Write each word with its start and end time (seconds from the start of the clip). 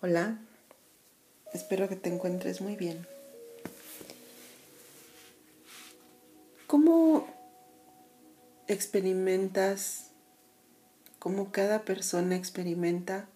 Hola, 0.00 0.38
espero 1.52 1.88
que 1.88 1.96
te 1.96 2.08
encuentres 2.08 2.60
muy 2.60 2.76
bien. 2.76 3.04
¿Cómo 6.68 7.26
experimentas, 8.68 10.12
cómo 11.18 11.50
cada 11.50 11.82
persona 11.82 12.36
experimenta 12.36 13.28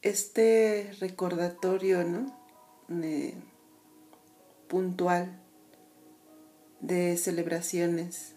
este 0.00 0.94
recordatorio 0.98 2.02
¿no? 2.02 2.34
puntual 4.66 5.38
de 6.80 7.18
celebraciones 7.18 8.32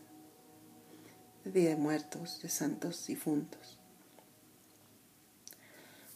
de 1.46 1.52
Día 1.52 1.70
de 1.70 1.76
Muertos, 1.78 2.42
de 2.42 2.50
Santos 2.50 3.08
difuntos? 3.08 3.79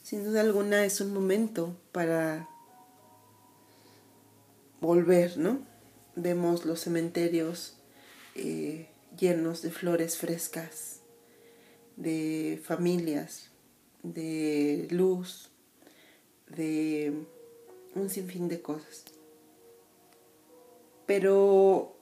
Sin 0.04 0.24
duda 0.26 0.42
alguna 0.42 0.86
es 0.86 1.02
un 1.02 1.14
momento 1.14 1.76
para 1.92 2.48
volver, 4.82 5.38
¿no? 5.38 5.60
Vemos 6.16 6.66
los 6.66 6.82
cementerios 6.82 7.78
eh, 8.36 8.90
llenos 9.18 9.62
de 9.62 9.72
flores 9.72 10.18
frescas, 10.18 11.00
de 11.96 12.62
familias, 12.64 13.50
de 14.04 14.88
luz, 14.92 15.50
de 16.48 17.26
un 17.96 18.10
sinfín 18.10 18.50
de 18.50 18.62
cosas. 18.62 19.06
Pero 21.06 21.96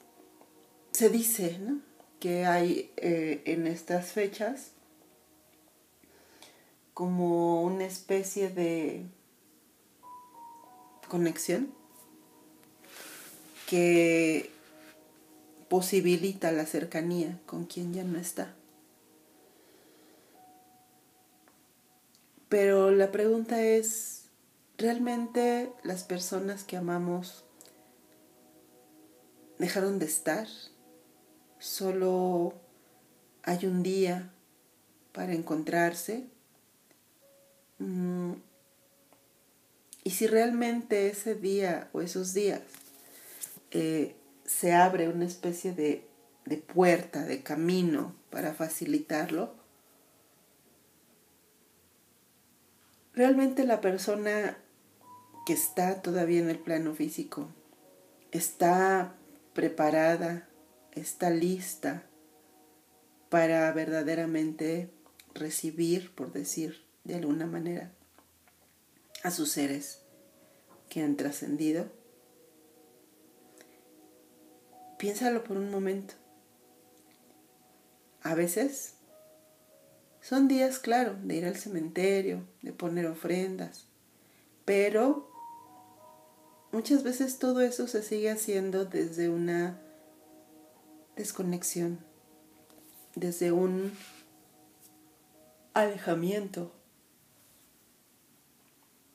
se 0.91 1.09
dice 1.09 1.57
¿no? 1.59 1.81
que 2.19 2.45
hay 2.45 2.91
eh, 2.97 3.41
en 3.45 3.67
estas 3.67 4.11
fechas 4.11 4.71
como 6.93 7.63
una 7.63 7.85
especie 7.85 8.49
de 8.49 9.05
conexión 11.07 11.73
que 13.67 14.51
posibilita 15.69 16.51
la 16.51 16.65
cercanía 16.65 17.39
con 17.45 17.65
quien 17.65 17.93
ya 17.93 18.03
no 18.03 18.19
está. 18.19 18.53
Pero 22.49 22.91
la 22.91 23.11
pregunta 23.11 23.63
es, 23.63 24.25
¿realmente 24.77 25.71
las 25.83 26.03
personas 26.03 26.65
que 26.65 26.75
amamos 26.75 27.45
dejaron 29.57 29.99
de 29.99 30.05
estar? 30.05 30.47
¿Solo 31.59 32.53
hay 33.43 33.65
un 33.65 33.83
día 33.83 34.33
para 35.13 35.33
encontrarse? 35.33 36.30
Mm, 37.81 38.33
y 40.03 40.11
si 40.11 40.27
realmente 40.27 41.07
ese 41.07 41.33
día 41.33 41.89
o 41.93 42.01
esos 42.01 42.35
días 42.35 42.61
eh, 43.71 44.15
se 44.45 44.73
abre 44.73 45.09
una 45.09 45.25
especie 45.25 45.73
de, 45.73 46.07
de 46.45 46.57
puerta, 46.57 47.25
de 47.25 47.41
camino 47.41 48.15
para 48.29 48.53
facilitarlo, 48.53 49.55
realmente 53.15 53.65
la 53.65 53.81
persona 53.81 54.57
que 55.47 55.53
está 55.53 56.03
todavía 56.03 56.39
en 56.39 56.51
el 56.51 56.59
plano 56.59 56.93
físico 56.93 57.49
está 58.31 59.15
preparada, 59.53 60.47
está 60.91 61.31
lista 61.31 62.03
para 63.29 63.71
verdaderamente 63.71 64.91
recibir, 65.33 66.13
por 66.13 66.31
decir, 66.31 66.90
de 67.03 67.15
alguna 67.15 67.45
manera 67.45 67.91
a 69.23 69.31
sus 69.31 69.51
seres 69.51 70.01
que 70.89 71.01
han 71.01 71.15
trascendido? 71.15 71.85
Piénsalo 74.97 75.43
por 75.43 75.57
un 75.57 75.71
momento. 75.71 76.13
A 78.21 78.35
veces 78.35 78.95
son 80.21 80.47
días, 80.47 80.77
claro, 80.77 81.15
de 81.23 81.35
ir 81.35 81.45
al 81.45 81.55
cementerio, 81.55 82.47
de 82.61 82.71
poner 82.71 83.07
ofrendas, 83.07 83.87
pero 84.65 85.31
muchas 86.71 87.01
veces 87.01 87.39
todo 87.39 87.61
eso 87.61 87.87
se 87.87 88.03
sigue 88.03 88.29
haciendo 88.29 88.85
desde 88.85 89.29
una 89.29 89.81
desconexión, 91.15 91.99
desde 93.15 93.51
un 93.51 93.91
alejamiento 95.73 96.71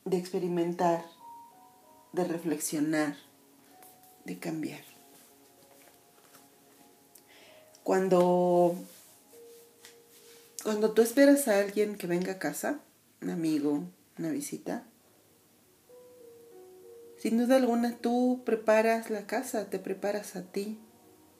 de 0.09 0.17
experimentar, 0.17 1.03
de 2.13 2.23
reflexionar, 2.23 3.17
de 4.23 4.39
cambiar. 4.39 4.83
Cuando, 7.83 8.75
cuando 10.63 10.91
tú 10.91 11.01
esperas 11.01 11.47
a 11.47 11.59
alguien 11.59 11.97
que 11.97 12.07
venga 12.07 12.33
a 12.33 12.39
casa, 12.39 12.79
un 13.21 13.29
amigo, 13.29 13.83
una 14.17 14.29
visita, 14.29 14.83
sin 17.17 17.37
duda 17.37 17.57
alguna 17.57 17.97
tú 17.97 18.43
preparas 18.45 19.09
la 19.09 19.27
casa, 19.27 19.69
te 19.69 19.79
preparas 19.79 20.35
a 20.37 20.43
ti, 20.43 20.79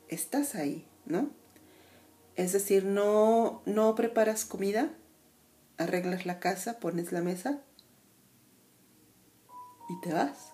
estás 0.09 0.55
ahí, 0.55 0.85
¿no? 1.05 1.29
Es 2.35 2.51
decir, 2.51 2.83
no, 2.83 3.61
no 3.65 3.95
preparas 3.95 4.43
comida, 4.45 4.91
arreglas 5.77 6.25
la 6.25 6.39
casa, 6.39 6.79
pones 6.79 7.11
la 7.11 7.21
mesa, 7.21 7.61
y 9.89 9.99
te 10.01 10.13
vas. 10.13 10.53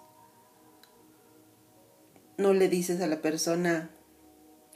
No 2.37 2.53
le 2.53 2.67
dices 2.67 3.01
a 3.01 3.07
la 3.07 3.21
persona, 3.21 3.89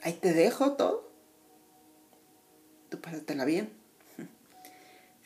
ahí 0.02 0.14
te 0.14 0.32
dejo 0.32 0.72
todo. 0.72 1.10
Tú 2.88 3.00
pásatela 3.00 3.44
bien. 3.44 3.70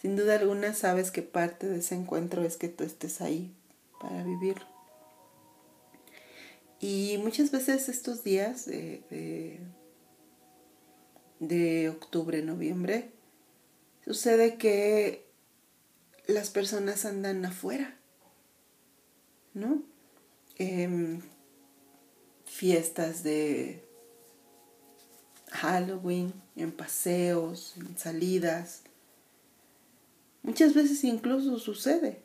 Sin 0.00 0.16
duda 0.16 0.36
alguna 0.36 0.74
sabes 0.74 1.10
que 1.10 1.22
parte 1.22 1.68
de 1.68 1.78
ese 1.78 1.94
encuentro 1.94 2.42
es 2.42 2.56
que 2.56 2.68
tú 2.68 2.84
estés 2.84 3.20
ahí 3.20 3.54
para 4.00 4.22
vivirlo. 4.24 4.66
Y 6.80 7.18
muchas 7.22 7.52
veces 7.52 7.88
estos 7.88 8.24
días 8.24 8.64
de, 8.66 9.04
de, 9.08 9.60
de 11.38 11.88
octubre, 11.88 12.42
noviembre, 12.42 13.12
sucede 14.04 14.56
que 14.56 15.30
las 16.26 16.50
personas 16.50 17.04
andan 17.04 17.44
afuera 17.44 18.01
¿no? 19.54 19.82
Em, 20.58 21.20
fiestas 22.44 23.22
de 23.22 23.84
Halloween, 25.50 26.32
en 26.56 26.72
paseos, 26.72 27.74
en 27.76 27.96
salidas. 27.96 28.82
Muchas 30.42 30.74
veces 30.74 31.04
incluso 31.04 31.58
sucede 31.58 32.22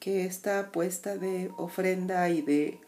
que 0.00 0.24
esta 0.24 0.72
puesta 0.72 1.16
de 1.16 1.50
ofrenda 1.56 2.28
y 2.30 2.42
de 2.42 2.80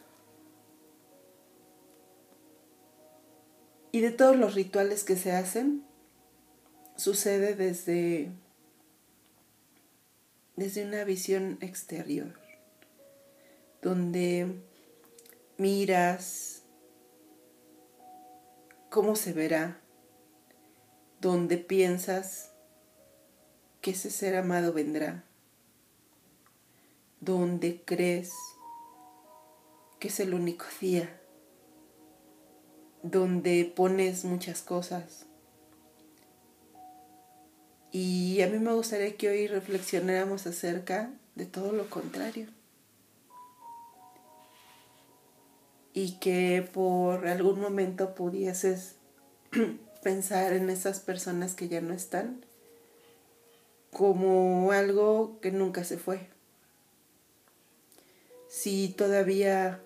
y 3.90 4.00
de 4.00 4.10
todos 4.10 4.36
los 4.36 4.54
rituales 4.54 5.02
que 5.02 5.16
se 5.16 5.32
hacen 5.32 5.82
sucede 6.96 7.54
desde 7.54 8.30
desde 10.56 10.84
una 10.84 11.04
visión 11.04 11.56
exterior 11.62 12.47
donde 13.82 14.60
miras 15.56 16.62
cómo 18.90 19.16
se 19.16 19.32
verá, 19.32 19.80
donde 21.20 21.58
piensas 21.58 22.52
que 23.80 23.92
ese 23.92 24.10
ser 24.10 24.36
amado 24.36 24.72
vendrá, 24.72 25.24
donde 27.20 27.82
crees 27.84 28.32
que 29.98 30.08
es 30.08 30.20
el 30.20 30.34
único 30.34 30.64
día, 30.80 31.20
donde 33.02 33.72
pones 33.76 34.24
muchas 34.24 34.62
cosas. 34.62 35.26
Y 37.90 38.42
a 38.42 38.48
mí 38.48 38.58
me 38.58 38.72
gustaría 38.74 39.16
que 39.16 39.28
hoy 39.28 39.46
reflexionáramos 39.46 40.46
acerca 40.46 41.10
de 41.34 41.46
todo 41.46 41.72
lo 41.72 41.88
contrario. 41.88 42.57
Y 45.94 46.18
que 46.18 46.68
por 46.72 47.26
algún 47.26 47.60
momento 47.60 48.14
pudieses 48.14 48.96
pensar 50.02 50.52
en 50.52 50.70
esas 50.70 51.00
personas 51.00 51.54
que 51.54 51.68
ya 51.68 51.80
no 51.80 51.94
están 51.94 52.44
como 53.92 54.70
algo 54.72 55.38
que 55.40 55.50
nunca 55.50 55.84
se 55.84 55.98
fue. 55.98 56.28
Si 58.48 58.88
todavía 58.96 59.80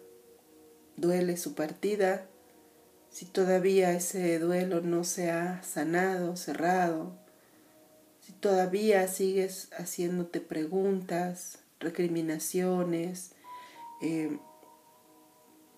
duele 0.97 1.37
su 1.37 1.55
partida, 1.55 2.27
si 3.11 3.27
todavía 3.27 3.93
ese 3.93 4.39
duelo 4.39 4.81
no 4.81 5.05
se 5.05 5.31
ha 5.31 5.63
sanado, 5.63 6.37
cerrado, 6.37 7.13
si 8.21 8.33
todavía 8.33 9.09
sigues 9.09 9.69
haciéndote 9.73 10.41
preguntas, 10.41 11.59
recriminaciones, 11.81 13.33
eh, 14.01 14.39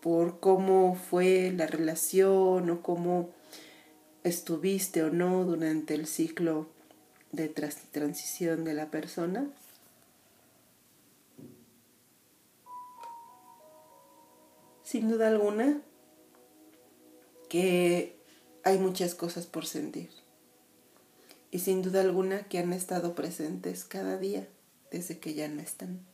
por 0.05 0.39
cómo 0.39 0.97
fue 0.97 1.51
la 1.57 1.67
relación 1.67 2.69
o 2.69 2.83
cómo 2.83 3.31
estuviste 4.23 5.03
o 5.03 5.09
no 5.09 5.47
durante 5.47 5.95
el 5.95 6.07
ciclo 6.07 6.67
de 7.33 7.49
transición 7.49 8.65
de 8.65 8.75
la 8.75 8.91
persona. 8.91 9.51
Sin 14.83 15.09
duda 15.09 15.29
alguna 15.29 15.81
que 17.49 18.19
hay 18.63 18.77
muchas 18.77 19.15
cosas 19.15 19.47
por 19.47 19.65
sentir 19.65 20.11
y 21.51 21.61
sin 21.61 21.81
duda 21.81 22.03
alguna 22.03 22.47
que 22.47 22.59
han 22.59 22.75
estado 22.75 23.15
presentes 23.15 23.87
cada 23.87 24.19
día 24.19 24.47
desde 24.91 25.19
que 25.19 25.33
ya 25.33 25.49
no 25.49 25.63
están. 25.63 26.14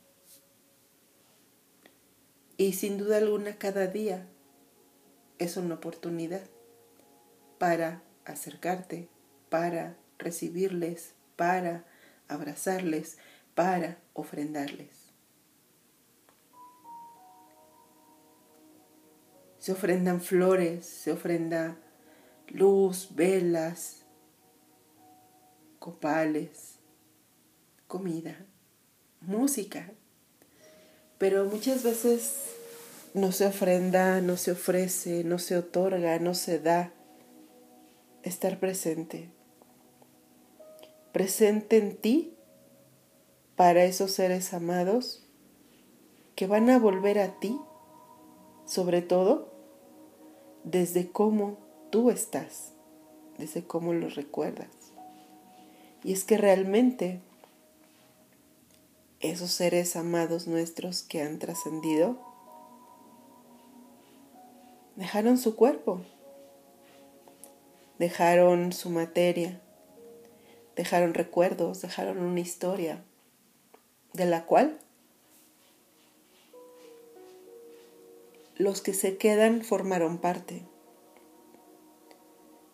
Y 2.61 2.73
sin 2.73 2.99
duda 2.99 3.17
alguna 3.17 3.57
cada 3.57 3.87
día 3.87 4.27
es 5.39 5.57
una 5.57 5.73
oportunidad 5.73 6.43
para 7.57 8.03
acercarte, 8.23 9.09
para 9.49 9.97
recibirles, 10.19 11.15
para 11.35 11.85
abrazarles, 12.27 13.17
para 13.55 13.97
ofrendarles. 14.13 15.11
Se 19.57 19.71
ofrendan 19.71 20.21
flores, 20.21 20.85
se 20.85 21.11
ofrenda 21.11 21.79
luz, 22.47 23.09
velas, 23.15 24.05
copales, 25.79 26.77
comida, 27.87 28.45
música. 29.19 29.91
Pero 31.21 31.45
muchas 31.45 31.83
veces 31.83 32.33
no 33.13 33.31
se 33.31 33.45
ofrenda, 33.45 34.21
no 34.21 34.37
se 34.37 34.53
ofrece, 34.53 35.23
no 35.23 35.37
se 35.37 35.55
otorga, 35.55 36.17
no 36.17 36.33
se 36.33 36.57
da 36.57 36.91
estar 38.23 38.59
presente. 38.59 39.29
Presente 41.11 41.77
en 41.77 41.95
ti 41.95 42.33
para 43.55 43.83
esos 43.83 44.09
seres 44.09 44.51
amados 44.55 45.23
que 46.33 46.47
van 46.47 46.71
a 46.71 46.79
volver 46.79 47.19
a 47.19 47.39
ti, 47.39 47.55
sobre 48.65 49.03
todo 49.03 49.53
desde 50.63 51.11
cómo 51.11 51.59
tú 51.91 52.09
estás, 52.09 52.71
desde 53.37 53.63
cómo 53.63 53.93
los 53.93 54.15
recuerdas. 54.15 54.71
Y 56.03 56.13
es 56.13 56.23
que 56.23 56.39
realmente 56.39 57.21
esos 59.21 59.51
seres 59.51 59.95
amados 59.95 60.47
nuestros 60.47 61.03
que 61.03 61.21
han 61.21 61.39
trascendido 61.39 62.19
dejaron 64.95 65.37
su 65.37 65.55
cuerpo, 65.55 66.01
dejaron 67.99 68.73
su 68.73 68.89
materia, 68.89 69.61
dejaron 70.75 71.13
recuerdos, 71.13 71.81
dejaron 71.81 72.19
una 72.19 72.39
historia 72.39 73.03
de 74.13 74.25
la 74.25 74.45
cual 74.45 74.79
los 78.57 78.81
que 78.81 78.93
se 78.93 79.17
quedan 79.17 79.63
formaron 79.63 80.17
parte. 80.17 80.63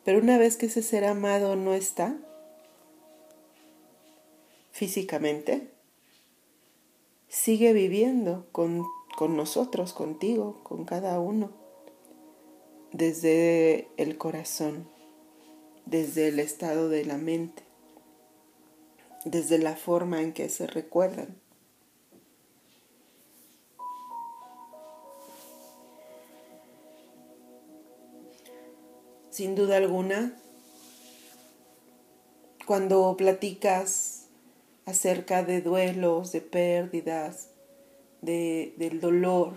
Pero 0.03 0.19
una 0.19 0.37
vez 0.37 0.57
que 0.57 0.67
ese 0.67 0.81
ser 0.81 1.03
amado 1.05 1.55
no 1.55 1.73
está 1.73 2.15
físicamente, 4.71 5.76
sigue 7.27 7.73
viviendo 7.73 8.47
con, 8.51 8.85
con 9.17 9.35
nosotros, 9.35 9.93
contigo, 9.93 10.61
con 10.63 10.85
cada 10.85 11.19
uno, 11.19 11.51
desde 12.91 13.89
el 13.97 14.17
corazón 14.17 14.87
desde 15.89 16.27
el 16.27 16.39
estado 16.39 16.89
de 16.89 17.05
la 17.05 17.17
mente, 17.17 17.63
desde 19.23 19.57
la 19.57 19.75
forma 19.75 20.21
en 20.21 20.33
que 20.33 20.49
se 20.49 20.67
recuerdan. 20.67 21.39
Sin 29.29 29.55
duda 29.55 29.77
alguna, 29.77 30.37
cuando 32.65 33.15
platicas 33.15 34.06
acerca 34.87 35.43
de 35.43 35.61
duelos, 35.61 36.31
de 36.31 36.39
pérdidas, 36.39 37.49
de, 38.21 38.73
del 38.77 39.01
dolor, 39.01 39.55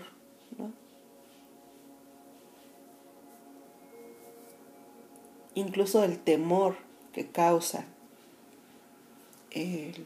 incluso 5.55 6.03
el 6.03 6.19
temor 6.19 6.75
que 7.13 7.27
causa 7.27 7.85
el 9.51 10.05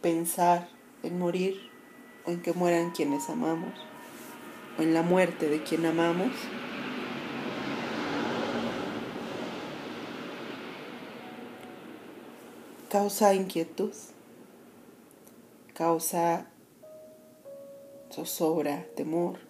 pensar 0.00 0.68
en 1.02 1.18
morir 1.18 1.70
o 2.26 2.30
en 2.30 2.40
que 2.40 2.54
mueran 2.54 2.90
quienes 2.90 3.28
amamos 3.28 3.74
o 4.78 4.82
en 4.82 4.94
la 4.94 5.02
muerte 5.02 5.48
de 5.48 5.62
quien 5.62 5.84
amamos. 5.84 6.32
Causa 12.94 13.34
inquietud, 13.34 13.92
causa 15.74 16.46
zozobra, 18.12 18.86
temor. 18.94 19.40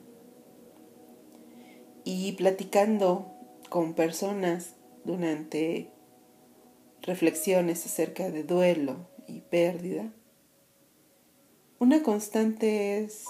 Y 2.04 2.32
platicando 2.32 3.26
con 3.68 3.92
personas 3.92 4.76
durante 5.04 5.90
reflexiones 7.02 7.84
acerca 7.84 8.30
de 8.30 8.44
duelo 8.44 9.10
y 9.28 9.42
pérdida, 9.42 10.10
una 11.78 12.02
constante 12.02 13.04
es, 13.04 13.26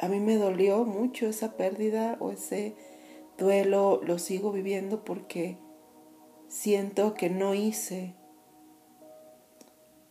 a 0.00 0.08
mí 0.08 0.18
me 0.18 0.36
dolió 0.36 0.86
mucho 0.86 1.26
esa 1.26 1.58
pérdida 1.58 2.16
o 2.20 2.30
ese 2.30 2.74
duelo, 3.36 4.00
lo 4.02 4.18
sigo 4.18 4.50
viviendo 4.50 5.04
porque 5.04 5.58
siento 6.48 7.12
que 7.12 7.28
no 7.28 7.52
hice 7.52 8.14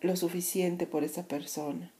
lo 0.01 0.15
suficiente 0.15 0.85
por 0.87 1.03
esa 1.03 1.27
persona. 1.27 1.93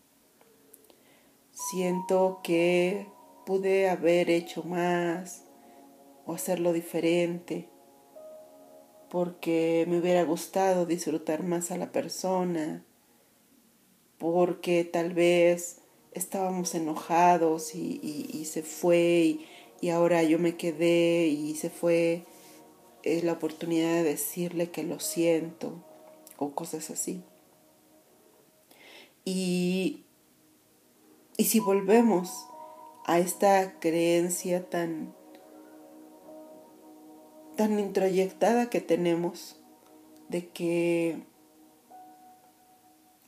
Siento 1.52 2.42
que 2.44 3.08
pude 3.46 3.90
haber 3.90 4.30
hecho 4.30 4.64
más, 4.64 5.44
o 6.26 6.34
hacerlo 6.34 6.74
diferente, 6.74 7.70
porque 9.10 9.86
me 9.88 10.00
hubiera 10.00 10.24
gustado 10.24 10.86
disfrutar 10.86 11.44
más 11.44 11.72
a 11.72 11.78
la 11.78 11.92
persona, 11.92 12.84
porque 14.18 14.84
tal 14.84 15.14
vez 15.14 15.80
estábamos 16.14 16.76
enojados 16.76 17.74
y, 17.74 18.46
se 18.46 18.64
fue 18.64 19.40
y, 19.82 19.90
ahora 19.90 20.24
yo 20.24 20.40
me 20.40 20.58
quedé 20.58 21.28
y 21.28 21.56
se 21.56 21.70
fue 21.70 22.24
es 23.04 23.24
la 23.24 23.34
oportunidad 23.34 23.94
de 23.94 24.04
decirle 24.04 24.70
que 24.70 24.84
lo 24.84 25.00
siento 25.00 25.82
o 26.38 26.52
cosas 26.52 26.90
así. 26.90 27.24
Y, 29.30 30.06
y 31.36 31.44
si 31.44 31.60
volvemos 31.60 32.48
a 33.04 33.20
esta 33.20 33.78
creencia 33.82 34.70
tan 34.70 35.14
tan 37.58 37.78
introyectada 37.78 38.70
que 38.70 38.80
tenemos 38.80 39.60
de 40.30 40.48
que 40.48 41.20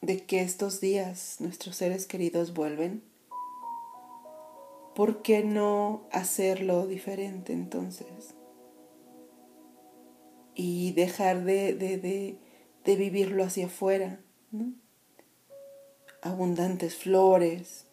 de 0.01 0.23
que 0.23 0.39
estos 0.39 0.79
días 0.79 1.35
nuestros 1.41 1.75
seres 1.75 2.05
queridos 2.05 2.53
vuelven, 2.53 3.03
¿por 4.95 5.21
qué 5.21 5.43
no 5.43 6.07
hacerlo 6.13 6.87
diferente 6.87 7.51
entonces? 7.51 8.35
Y 10.55 10.93
dejar 10.93 11.43
de, 11.43 11.73
de, 11.73 11.97
de, 11.97 12.95
vivirlo 12.95 13.43
hacia 13.43 13.65
afuera, 13.65 14.21
Abundantes 16.21 16.95
flores, 16.95 17.85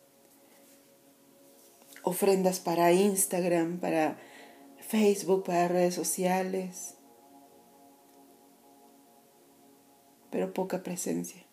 ofrendas 2.02 2.60
para 2.60 2.92
Instagram, 2.92 3.78
para 3.80 4.18
Facebook, 4.80 5.44
para 5.44 5.68
redes 5.68 5.94
sociales, 5.94 6.94
pero 10.30 10.52
poca 10.52 10.82
presencia. 10.82 11.44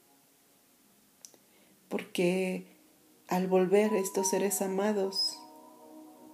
Porque 1.89 2.67
al 3.27 3.47
volver 3.47 3.93
estos 3.93 4.29
seres 4.29 4.61
amados, 4.61 5.39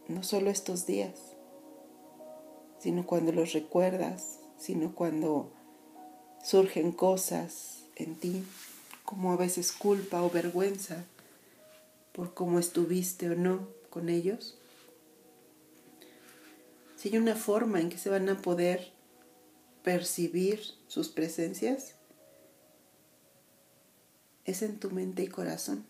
no 0.08 0.24
solo 0.24 0.50
estos 0.50 0.86
días, 0.86 1.38
sino 2.79 3.05
cuando 3.05 3.31
los 3.31 3.53
recuerdas, 3.53 4.39
sino 4.58 4.96
cuando 4.96 5.51
surgen 6.43 6.91
cosas 6.91 7.86
en 7.96 8.15
ti, 8.15 8.43
como 9.09 9.31
a 9.31 9.37
veces 9.37 9.71
culpa 9.71 10.21
o 10.21 10.29
vergüenza 10.29 11.03
por 12.11 12.35
cómo 12.35 12.59
estuviste 12.59 13.27
o 13.31 13.35
no 13.35 13.67
con 13.89 14.07
ellos. 14.07 14.59
Si 16.95 17.09
hay 17.09 17.17
una 17.17 17.35
forma 17.35 17.81
en 17.81 17.89
que 17.89 17.97
se 17.97 18.11
van 18.11 18.29
a 18.29 18.39
poder 18.39 18.91
percibir 19.81 20.61
sus 20.87 21.09
presencias, 21.09 21.95
es 24.45 24.61
en 24.61 24.79
tu 24.79 24.91
mente 24.91 25.23
y 25.23 25.27
corazón, 25.27 25.87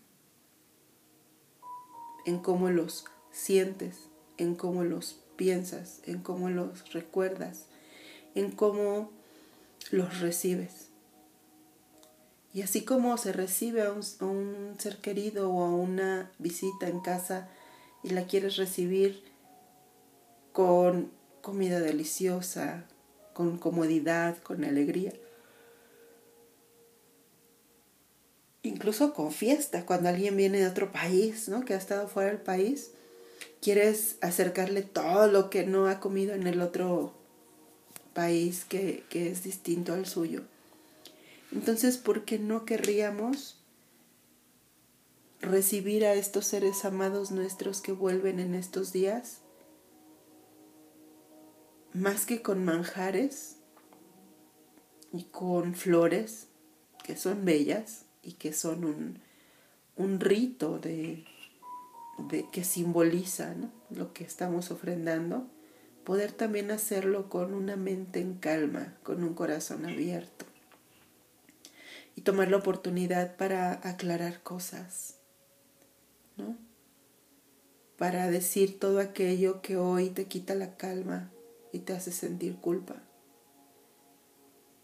en 2.24 2.38
cómo 2.38 2.70
los 2.70 3.04
sientes, 3.32 3.98
en 4.38 4.54
cómo 4.54 4.82
los 4.82 5.20
piensas, 5.36 6.00
en 6.06 6.22
cómo 6.22 6.48
los 6.48 6.90
recuerdas, 6.94 7.66
en 8.34 8.50
cómo 8.50 9.10
los 9.90 10.20
recibes. 10.20 10.89
Y 12.52 12.62
así 12.62 12.84
como 12.84 13.16
se 13.16 13.32
recibe 13.32 13.82
a 13.82 13.92
un, 13.92 14.74
ser 14.78 14.96
querido 14.98 15.50
o 15.50 15.64
a 15.64 15.70
una 15.70 16.30
visita 16.38 16.88
en 16.88 17.00
casa 17.00 17.48
y 18.02 18.10
la 18.10 18.26
quieres 18.26 18.56
recibir 18.56 19.22
con 20.52 21.10
comida 21.42 21.78
deliciosa, 21.78 22.84
con 23.34 23.56
comodidad, 23.56 24.36
con 24.42 24.64
alegría, 24.64 25.12
incluso 28.62 29.14
con 29.14 29.30
fiesta, 29.30 29.86
cuando 29.86 30.08
alguien 30.08 30.36
viene 30.36 30.58
de 30.58 30.66
otro 30.66 30.90
país, 30.90 31.48
¿no? 31.48 31.64
Que 31.64 31.74
ha 31.74 31.78
estado 31.78 32.08
fuera 32.08 32.30
del 32.30 32.40
país, 32.40 32.90
quieres 33.62 34.16
acercarle 34.22 34.82
todo 34.82 35.28
lo 35.28 35.50
que 35.50 35.64
no 35.64 35.86
ha 35.86 36.00
comido 36.00 36.34
en 36.34 36.48
el 36.48 36.60
otro 36.60 37.14
país 38.12 38.64
que, 38.64 39.04
que 39.08 39.30
es 39.30 39.44
distinto 39.44 39.92
al 39.92 40.06
suyo. 40.06 40.42
Entonces, 41.52 41.98
¿por 41.98 42.24
qué 42.24 42.38
no 42.38 42.64
querríamos 42.64 43.58
recibir 45.40 46.04
a 46.04 46.14
estos 46.14 46.46
seres 46.46 46.84
amados 46.84 47.32
nuestros 47.32 47.80
que 47.80 47.92
vuelven 47.92 48.38
en 48.38 48.54
estos 48.54 48.92
días? 48.92 49.40
Más 51.92 52.24
que 52.24 52.40
con 52.40 52.64
manjares 52.64 53.56
y 55.12 55.24
con 55.24 55.74
flores, 55.74 56.46
que 57.02 57.16
son 57.16 57.44
bellas 57.44 58.04
y 58.22 58.34
que 58.34 58.52
son 58.52 58.84
un, 58.84 59.18
un 59.96 60.20
rito 60.20 60.78
de, 60.78 61.24
que 62.52 62.62
simboliza 62.62 63.56
lo 63.90 64.12
que 64.12 64.22
estamos 64.22 64.70
ofrendando, 64.70 65.48
poder 66.04 66.30
también 66.30 66.70
hacerlo 66.70 67.28
con 67.28 67.54
una 67.54 67.74
mente 67.74 68.20
en 68.20 68.34
calma, 68.34 68.96
con 69.02 69.24
un 69.24 69.34
corazón 69.34 69.84
abierto 69.84 70.49
y 72.14 72.22
tomar 72.22 72.48
la 72.48 72.58
oportunidad 72.58 73.36
para 73.36 73.72
aclarar 73.88 74.42
cosas, 74.42 75.16
¿no? 76.36 76.56
Para 77.96 78.30
decir 78.30 78.78
todo 78.78 78.98
aquello 78.98 79.60
que 79.62 79.76
hoy 79.76 80.10
te 80.10 80.26
quita 80.26 80.54
la 80.54 80.76
calma 80.76 81.30
y 81.72 81.80
te 81.80 81.92
hace 81.92 82.12
sentir 82.12 82.56
culpa. 82.56 82.96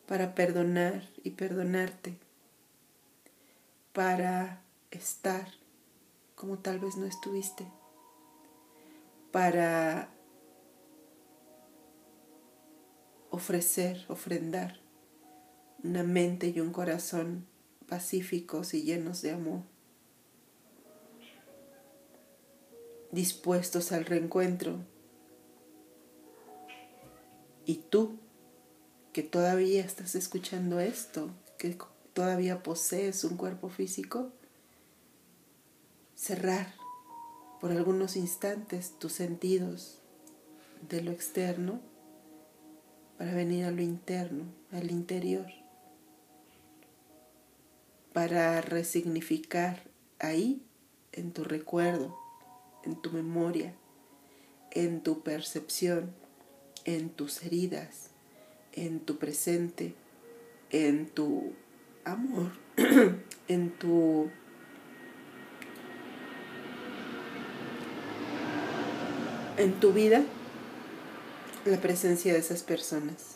Para 0.06 0.34
perdonar 0.34 1.08
y 1.24 1.30
perdonarte. 1.30 2.18
Para 3.92 4.62
estar 4.90 5.48
como 6.34 6.58
tal 6.58 6.78
vez 6.78 6.96
no 6.96 7.06
estuviste. 7.06 7.66
Para 9.32 10.10
ofrecer, 13.30 14.04
ofrendar 14.08 14.85
una 15.86 16.02
mente 16.02 16.48
y 16.48 16.60
un 16.60 16.72
corazón 16.72 17.46
pacíficos 17.88 18.74
y 18.74 18.82
llenos 18.82 19.22
de 19.22 19.30
amor, 19.30 19.60
dispuestos 23.12 23.92
al 23.92 24.04
reencuentro. 24.04 24.78
Y 27.64 27.76
tú, 27.76 28.18
que 29.12 29.22
todavía 29.22 29.84
estás 29.84 30.14
escuchando 30.14 30.80
esto, 30.80 31.30
que 31.58 31.76
todavía 32.12 32.62
posees 32.62 33.24
un 33.24 33.36
cuerpo 33.36 33.68
físico, 33.68 34.32
cerrar 36.16 36.74
por 37.60 37.70
algunos 37.70 38.16
instantes 38.16 38.98
tus 38.98 39.12
sentidos 39.12 40.00
de 40.88 41.02
lo 41.02 41.12
externo 41.12 41.80
para 43.18 43.32
venir 43.32 43.64
a 43.64 43.70
lo 43.70 43.82
interno, 43.82 44.44
al 44.72 44.90
interior 44.90 45.46
para 48.16 48.62
resignificar 48.62 49.82
ahí, 50.18 50.62
en 51.12 51.32
tu 51.32 51.44
recuerdo, 51.44 52.16
en 52.82 52.96
tu 52.96 53.10
memoria, 53.10 53.74
en 54.70 55.02
tu 55.02 55.22
percepción, 55.22 56.14
en 56.86 57.10
tus 57.10 57.42
heridas, 57.42 58.12
en 58.72 59.00
tu 59.00 59.18
presente, 59.18 59.94
en 60.70 61.08
tu 61.08 61.52
amor, 62.06 62.52
en 63.48 63.70
tu 63.72 64.30
en 69.58 69.78
tu 69.78 69.92
vida 69.92 70.24
la 71.66 71.78
presencia 71.82 72.32
de 72.32 72.38
esas 72.38 72.62
personas. 72.62 73.35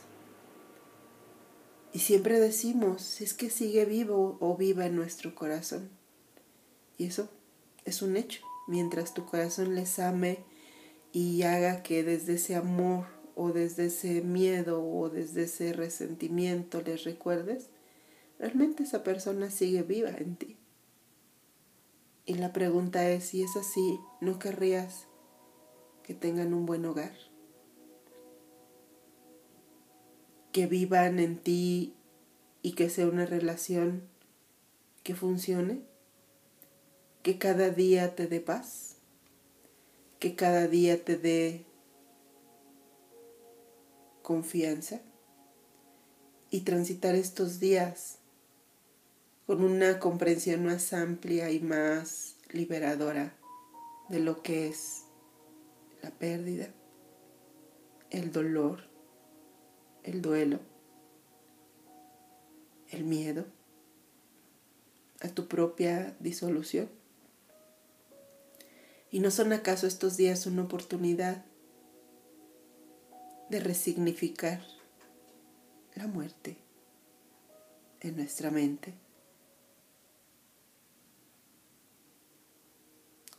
Y 1.93 1.99
siempre 1.99 2.39
decimos, 2.39 3.21
es 3.21 3.35
que 3.35 3.51
sigue 3.51 3.85
vivo 3.85 4.39
o 4.41 4.57
viva 4.57 4.87
en 4.87 4.95
nuestro 4.95 5.35
corazón. 5.35 5.91
Y 6.97 7.07
eso 7.07 7.29
es 7.85 8.03
un 8.03 8.17
hecho. 8.17 8.43
Mientras 8.69 9.13
tu 9.15 9.25
corazón 9.27 9.75
les 9.75 9.99
ame 9.99 10.39
y 11.13 11.43
haga 11.43 11.83
que 11.83 12.05
desde 12.05 12.35
ese 12.35 12.55
amor 12.55 13.07
o 13.35 13.53
desde 13.53 13.87
ese 13.87 14.21
miedo 14.21 14.85
o 14.85 15.09
desde 15.09 15.45
ese 15.45 15.73
resentimiento 15.73 16.81
les 16.83 17.03
recuerdes, 17.05 17.71
realmente 18.39 18.85
esa 18.85 19.03
persona 19.03 19.51
sigue 19.51 19.83
viva 19.83 20.11
en 20.11 20.37
ti. 20.37 20.57
Y 22.27 22.35
la 22.35 22.53
pregunta 22.53 23.11
es, 23.11 23.25
si 23.25 23.43
es 23.43 23.57
así, 23.57 23.99
¿no 24.21 24.39
querrías 24.39 25.07
que 26.05 26.15
tengan 26.15 26.55
un 26.55 26.67
buen 26.67 26.85
hogar? 26.85 27.30
Que 30.53 30.67
vivan 30.67 31.19
en 31.19 31.39
ti 31.39 31.95
y 32.63 32.73
que 32.73 32.91
sea 32.91 33.07
una 33.07 33.27
relación 33.27 34.03
que 35.03 35.15
funcione, 35.15 35.83
que 37.23 37.39
cada 37.39 37.71
día 37.71 38.15
te 38.15 38.27
dé 38.27 38.41
paz, 38.41 38.97
que 40.19 40.35
cada 40.35 40.69
día 40.69 41.05
te 41.05 41.17
dé 41.17 41.65
confianza 44.23 45.01
y 46.51 46.61
transitar 46.61 47.15
estos 47.15 47.61
días 47.61 48.19
con 49.47 49.65
una 49.65 49.99
comprensión 49.99 50.65
más 50.65 50.93
amplia 50.93 51.51
y 51.51 51.61
más 51.61 52.37
liberadora 52.53 53.35
de 54.09 54.21
lo 54.21 54.43
que 54.43 54.69
es 54.69 55.05
la 56.03 56.11
pérdida, 56.11 56.69
el 58.11 58.33
dolor, 58.33 58.90
el 60.05 60.23
duelo, 60.23 60.59
el 62.91 63.05
miedo 63.05 63.45
a 65.21 65.29
tu 65.29 65.47
propia 65.49 66.17
disolución. 66.21 66.89
¿Y 69.11 69.21
no 69.21 69.31
son 69.31 69.53
acaso 69.53 69.87
estos 69.87 70.17
días 70.17 70.47
una 70.47 70.63
oportunidad 70.63 71.45
de 73.49 73.61
resignificar 73.61 74.63
la 75.95 76.07
muerte 76.07 76.57
en 78.01 78.17
nuestra 78.17 78.51
mente? 78.51 78.95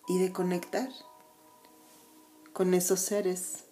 Y 0.08 0.20
de 0.20 0.34
conectar 0.34 0.90
con 2.52 2.74
esos 2.74 3.00
seres 3.00 3.64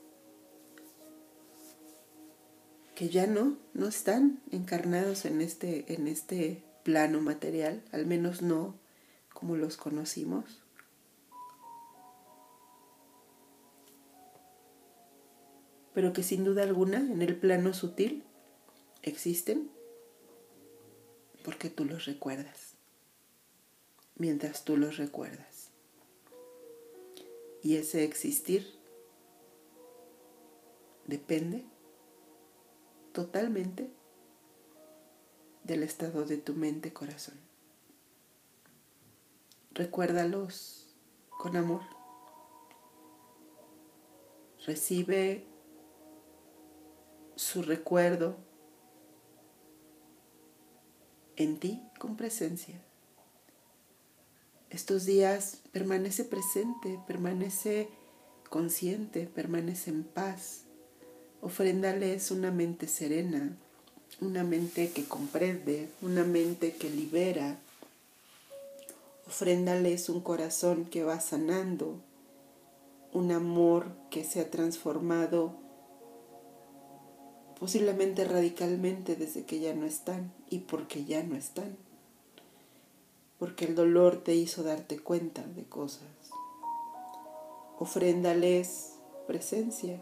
que 3.00 3.08
ya 3.08 3.28
no, 3.28 3.58
no 3.74 3.88
están 3.88 4.42
encarnados 4.52 5.24
en 5.24 5.40
este, 5.40 5.94
en 5.94 6.10
este 6.10 6.66
plano 6.84 7.22
material, 7.22 7.82
al 7.94 8.06
menos 8.06 8.42
no 8.42 8.76
como 9.34 9.56
los 9.56 9.78
conocimos. 9.78 10.62
Pero 15.94 16.12
que 16.12 16.24
sin 16.24 16.44
duda 16.44 16.64
alguna 16.64 16.98
en 16.98 17.22
el 17.22 17.38
plano 17.38 17.74
sutil 17.74 18.26
existen 19.02 19.72
porque 21.46 21.70
tú 21.70 21.86
los 21.86 22.04
recuerdas, 22.04 22.74
mientras 24.18 24.66
tú 24.66 24.76
los 24.76 24.98
recuerdas. 24.98 25.70
Y 27.64 27.78
ese 27.78 28.04
existir 28.04 28.68
depende 31.08 31.64
totalmente 33.14 33.92
del 35.64 35.84
estado 35.84 36.26
de 36.26 36.38
tu 36.38 36.54
mente 36.54 36.94
corazón. 36.94 37.36
Recuérdalos 39.72 40.96
con 41.30 41.56
amor. 41.56 41.82
Recibe 44.66 45.48
su 47.36 47.62
recuerdo 47.62 48.36
en 51.38 51.60
ti 51.60 51.82
con 51.98 52.18
presencia. 52.18 52.82
Estos 54.70 55.06
días 55.06 55.62
permanece 55.72 56.26
presente, 56.26 57.00
permanece 57.08 57.90
consciente, 58.50 59.26
permanece 59.26 59.90
en 59.90 60.04
paz. 60.04 60.66
Ofréndales 61.42 62.32
una 62.32 62.52
mente 62.52 62.88
serena, 62.88 63.56
una 64.20 64.44
mente 64.44 64.92
que 64.92 65.06
comprende, 65.06 65.90
una 66.02 66.26
mente 66.26 66.76
que 66.76 66.90
libera. 66.90 67.58
Ofréndales 69.26 70.10
un 70.10 70.20
corazón 70.20 70.84
que 70.84 71.06
va 71.06 71.22
sanando, 71.22 71.96
un 73.14 73.32
amor 73.32 73.88
que 74.10 74.26
se 74.26 74.42
ha 74.42 74.52
transformado 74.52 75.56
posiblemente 77.58 78.26
radicalmente 78.26 79.16
desde 79.16 79.46
que 79.46 79.62
ya 79.62 79.74
no 79.74 79.86
están 79.86 80.34
y 80.50 80.60
porque 80.60 81.06
ya 81.06 81.24
no 81.24 81.38
están, 81.38 81.78
porque 83.38 83.66
el 83.66 83.76
dolor 83.76 84.24
te 84.24 84.36
hizo 84.36 84.64
darte 84.64 85.00
cuenta 85.00 85.44
de 85.44 85.64
cosas. 85.64 86.04
Ofréndales 87.78 88.96
presencia 89.26 90.02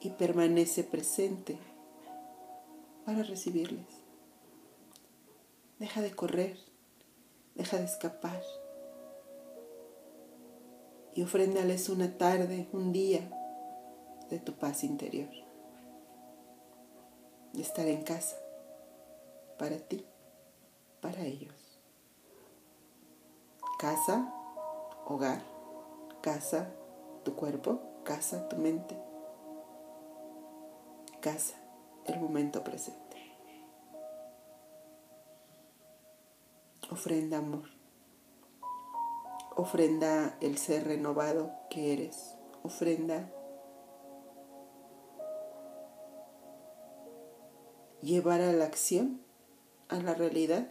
y 0.00 0.10
permanece 0.10 0.84
presente 0.84 1.58
para 3.04 3.22
recibirles. 3.22 3.86
Deja 5.78 6.00
de 6.00 6.14
correr, 6.14 6.58
deja 7.54 7.78
de 7.78 7.84
escapar 7.84 8.42
y 11.14 11.22
ofréndales 11.22 11.88
una 11.88 12.16
tarde, 12.16 12.68
un 12.72 12.92
día 12.92 13.28
de 14.30 14.38
tu 14.38 14.54
paz 14.54 14.84
interior, 14.84 15.30
de 17.52 17.62
estar 17.62 17.86
en 17.86 18.02
casa, 18.02 18.36
para 19.58 19.78
ti, 19.78 20.06
para 21.00 21.22
ellos. 21.22 21.80
Casa, 23.78 24.32
hogar, 25.06 25.42
casa, 26.22 26.70
tu 27.24 27.34
cuerpo, 27.34 27.80
casa, 28.04 28.48
tu 28.48 28.56
mente, 28.56 28.96
casa, 31.20 31.56
el 32.06 32.18
momento 32.18 32.64
presente. 32.64 33.00
Ofrenda 36.90 37.38
amor. 37.38 37.68
Ofrenda 39.56 40.36
el 40.40 40.58
ser 40.58 40.86
renovado 40.86 41.52
que 41.70 41.92
eres. 41.92 42.34
Ofrenda 42.62 43.30
llevar 48.02 48.40
a 48.40 48.52
la 48.52 48.64
acción, 48.64 49.20
a 49.88 49.98
la 49.98 50.14
realidad, 50.14 50.68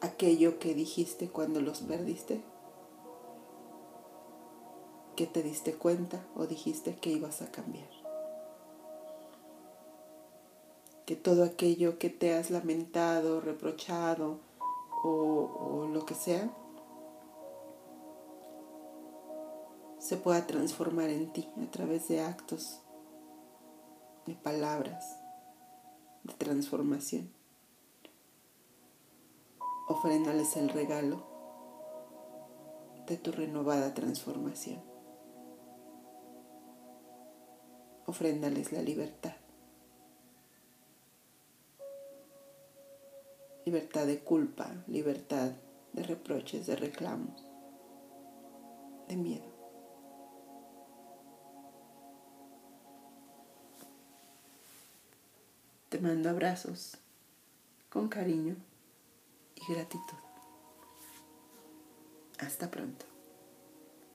aquello 0.00 0.58
que 0.58 0.74
dijiste 0.74 1.28
cuando 1.28 1.60
los 1.60 1.80
perdiste, 1.80 2.42
que 5.18 5.26
te 5.26 5.42
diste 5.42 5.74
cuenta 5.74 6.24
o 6.36 6.46
dijiste 6.46 6.94
que 6.94 7.10
ibas 7.10 7.42
a 7.42 7.50
cambiar. 7.50 7.88
Que 11.06 11.16
todo 11.16 11.42
aquello 11.42 11.98
que 11.98 12.08
te 12.08 12.34
has 12.34 12.52
lamentado, 12.52 13.40
reprochado 13.40 14.38
o, 15.02 15.88
lo 15.92 16.06
que 16.06 16.14
sea, 16.14 16.48
se 19.98 20.16
pueda 20.18 20.46
transformar 20.46 21.10
en 21.10 21.32
ti 21.32 21.50
a 21.60 21.68
través 21.68 22.06
de 22.06 22.20
actos 22.20 22.80
de 24.24 24.36
palabras 24.36 25.18
de 26.22 26.34
transformación. 26.34 27.28
Ofréndales 29.88 30.56
el 30.56 30.68
regalo 30.68 31.26
de 33.08 33.16
tu 33.16 33.32
renovada 33.32 33.94
transformación. 33.94 34.97
Ofréndales 38.08 38.72
la 38.72 38.80
libertad. 38.80 39.36
Libertad 43.66 44.06
de 44.06 44.20
culpa, 44.20 44.72
libertad 44.86 45.52
de 45.92 46.02
reproches, 46.04 46.66
de 46.66 46.76
reclamos, 46.76 47.44
de 49.08 49.16
miedo. 49.16 49.52
Te 55.90 55.98
mando 56.00 56.30
abrazos 56.30 56.96
con 57.90 58.08
cariño 58.08 58.56
y 59.54 59.74
gratitud. 59.74 60.16
Hasta 62.38 62.70
pronto. 62.70 63.07